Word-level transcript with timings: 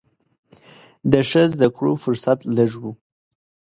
د 1.11 1.13
ښه 1.29 1.43
زده 1.53 1.67
کړو 1.75 1.91
فرصت 2.03 2.39
لږ 2.55 2.71
و. 2.81 2.83